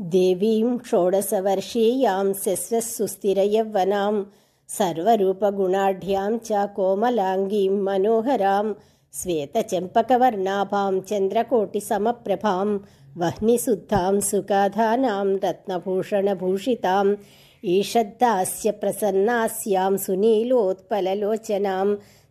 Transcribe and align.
देवीं 0.00 0.78
षोडशवर्षीयां 0.88 2.32
सुस्थिरयौवनां 2.42 4.14
सर्वरूपगुणाढ्यां 4.76 6.30
च 6.46 6.64
कोमलाङ्गीं 6.76 7.74
मनोहरां 7.88 8.64
श्वेतचम्पकवर्णाभां 9.18 10.92
चन्द्रकोटिसमप्रभां 11.10 12.68
वह्निशुद्धां 13.22 14.14
सुकाधानां 14.30 15.26
रत्नभूषणभूषिताम् 15.44 17.14
ईषद्दास्य 17.76 18.70
प्रसन्नास्यां 18.82 19.92
सुनीलोत्पललोचनां 20.06 21.88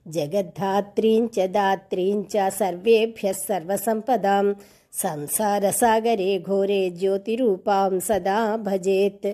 जगद्धात्रीं 0.07 1.27
च 1.27 1.39
दात्रीं 1.39 2.23
च 2.23 2.49
सर्वेभ्यः 2.53 3.31
सर्वसम्पदां 3.31 4.53
संसारसागरे 5.01 6.39
घोरे 6.39 6.89
ज्योतिरूपां 6.99 7.99
सदा 7.99 8.39
भजेत्। 8.57 9.27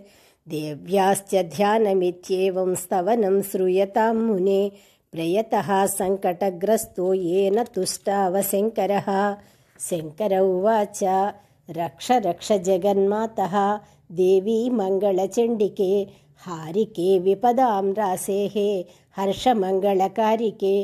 देव्याश्च 0.48 1.36
ध्यानमित्येवं 1.56 2.76
स्तवनं 2.76 3.42
श्रूयतां 3.42 4.14
मुने 4.16 4.62
प्रयतः 5.12 5.70
सङ्कटग्रस्तो 5.86 7.14
येन 7.14 7.64
तुष्टावशङ्करः। 7.76 9.10
शङ्कर 9.80 10.40
उवाच 10.40 11.00
रक्ष 11.78 12.12
रक्ष 12.26 12.52
जगन्मातः 12.68 13.56
देवी 14.12 14.70
मङ्गलचण्डिके 14.70 15.92
हारिके 16.46 17.08
विपदां 17.26 17.86
रासेः 18.00 18.56
हर्षमङ्गलकारिके 19.18 20.76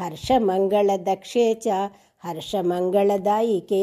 हर्षमङ्गलदक्षे 0.00 1.46
च 1.66 1.82
हर्षमङ्गलदायिके 2.24 3.82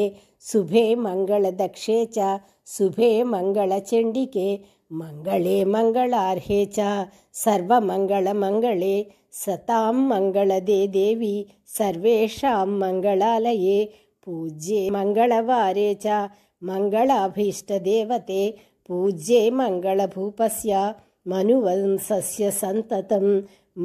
शुभे 0.49 0.83
मङ्गलदक्षे 1.05 1.97
च 2.17 2.27
शुभे 2.75 3.11
मङ्गलचण्डिके 3.33 4.47
मङ्गले 5.01 5.57
मङ्गलार्हे 5.75 6.59
च 6.77 6.85
सर्वमङ्गलमङ्गले 7.43 8.95
सतां 9.41 9.95
मङ्गलदे 10.11 10.79
देवी 10.95 11.33
सर्वेषां 11.77 12.65
मङ्गलालये 12.83 13.77
पूज्ये 14.25 14.81
मङ्गलवारे 14.95 15.89
च 16.05 16.17
मङ्गलाभीष्टदेवते 16.69 18.41
पूज्ये 18.87 19.43
मङ्गलभूपस्य 19.59 20.81
मनुवंशस्य 21.31 22.51
सन्ततं 22.61 23.25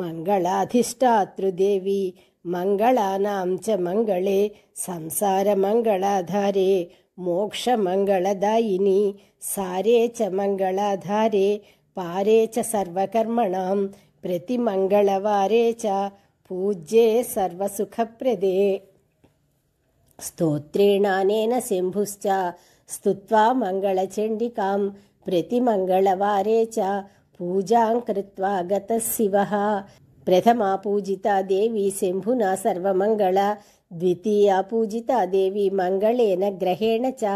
मङ्गलाधिष्ठातृदेवी। 0.00 2.02
मङ्गलानां 2.54 3.48
च 3.64 3.66
मङ्गले 3.84 4.40
संसारमङ्गलाधारे 4.86 6.72
मोक्षमङ्गलदायिनी 7.26 9.00
सारे 9.54 9.96
च 10.16 10.18
मङ्गलाधारे 10.40 11.48
पारे 11.98 12.38
च 12.54 12.56
सर्वकर्मणां 12.72 13.78
प्रतिमङ्गलवारे 14.22 15.64
च 15.82 15.84
पूज्ये 16.48 17.06
सर्वसुखप्रदे। 17.34 18.58
स्तोत्रेणानेन 20.26 21.52
सिंहुश्च 21.68 22.26
स्तुत्वा 22.94 23.44
मङ्गलचण्डिकां 23.62 24.80
प्रतिमङ्गलवारे 25.26 26.58
च 26.76 26.78
पूजां 27.38 28.00
कृत्वा 28.08 28.54
गतः 28.72 28.98
शिवः 29.06 29.54
प्रथमा 30.26 30.74
पूजिता 30.84 31.40
देवी 31.52 31.90
शम्भुना 32.00 32.54
सर्वमङ्गला 32.64 33.48
द्वितीया 34.02 34.60
पूजिता 34.70 35.24
देवी 35.34 35.68
मङ्गलेन 35.80 36.48
ग्रहेण 36.62 37.10
च 37.22 37.34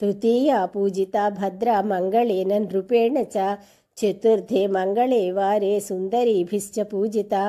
तृतीया 0.00 0.64
पूजिता 0.74 1.28
भद्रा 1.40 1.82
मङ्गलेन 1.92 2.52
नृपेण 2.62 3.22
च 3.34 3.50
चतुर्थे 3.98 4.66
मङ्गले 4.76 5.20
वारे 5.38 5.72
सुन्दरीभिश्च 5.88 6.78
पूजिता 6.92 7.42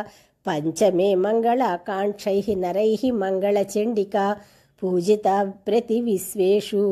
पञ्चमे 0.46 1.10
मङ्गलाकाङ्क्षैः 1.26 2.48
नरैः 2.64 3.04
मङ्गलचण्डिका 3.24 4.26
पूजिता 4.82 5.36
प्रतिविश्वेषु 5.70 6.84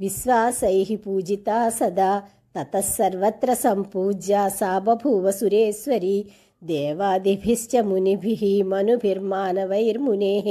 विश्वासैः 0.00 0.90
पूजिता 1.04 1.58
सदा 1.78 2.10
ततः 2.56 2.80
सर्वत्र 2.80 3.54
सम्पूज्या 3.54 4.48
सा 4.48 4.78
बभूव 4.80 5.30
सुरेश्वरी। 5.30 6.18
देवादिभिश्च 6.64 7.76
मुनिभिः 7.86 8.42
मनुभिर्मानवैर्मुनेः 8.68 10.46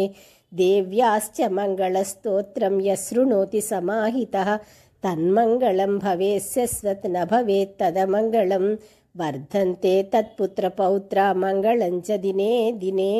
देव्याश्च 0.53 1.41
मङ्गलस्तोत्रं 1.51 2.79
यः 2.81 2.95
शृणोति 2.95 3.61
समाहितः। 3.61 4.55
तन्मङ्गलं 5.03 5.97
भवेत् 5.99 7.05
न 7.07 7.25
भवेत् 7.31 7.77
तदमङ्गलं 7.79 8.65
वर्धन्ते 9.19 9.95
तत्पुत्रपौत्रा 10.13 11.33
मङ्गलं 11.33 11.99
च 12.01 12.17
दिने 12.23 12.71
दिने 12.81 13.13